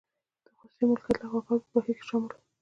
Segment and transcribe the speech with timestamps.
[0.45, 2.39] د خصوصي مالکیت لغوه کول په بهیر کې شامل و.